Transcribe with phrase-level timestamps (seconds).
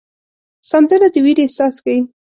[0.69, 1.99] سندره د ویر احساس ښيي